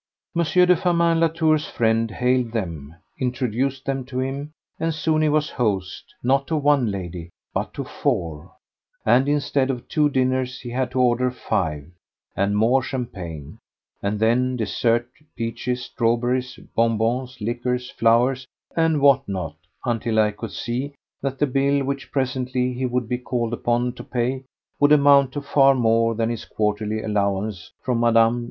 M. 0.35 0.41
de 0.41 0.75
Firmin 0.75 1.19
Latour's 1.19 1.67
friend 1.67 2.09
hailed 2.09 2.53
them, 2.53 2.95
introduced 3.19 3.85
them 3.85 4.03
to 4.05 4.19
him, 4.19 4.49
and 4.79 4.95
soon 4.95 5.21
he 5.21 5.29
was 5.29 5.51
host, 5.51 6.15
not 6.23 6.47
to 6.47 6.55
one 6.57 6.89
lady, 6.89 7.29
but 7.53 7.71
to 7.75 7.83
four, 7.83 8.51
and 9.05 9.29
instead 9.29 9.69
of 9.69 9.87
two 9.87 10.09
dinners 10.09 10.59
he 10.59 10.71
had 10.71 10.89
to 10.89 10.99
order 10.99 11.29
five, 11.29 11.83
and 12.35 12.57
more 12.57 12.81
champagne, 12.81 13.59
and 14.01 14.19
then 14.19 14.55
dessert—peaches, 14.55 15.83
strawberries, 15.85 16.59
bonbons, 16.75 17.39
liqueurs, 17.39 17.91
flowers, 17.91 18.47
and 18.75 19.01
what 19.01 19.29
not, 19.29 19.55
until 19.85 20.17
I 20.19 20.31
could 20.31 20.51
see 20.51 20.95
that 21.21 21.37
the 21.37 21.45
bill 21.45 21.83
which 21.83 22.11
presently 22.11 22.73
he 22.73 22.87
would 22.87 23.07
be 23.07 23.19
called 23.19 23.53
upon 23.53 23.93
to 23.93 24.03
pay 24.03 24.45
would 24.79 24.93
amount 24.93 25.33
to 25.33 25.41
far 25.43 25.75
more 25.75 26.15
than 26.15 26.31
his 26.31 26.43
quarterly 26.45 27.03
allowance 27.03 27.71
from 27.83 27.99
Mme. 27.99 28.39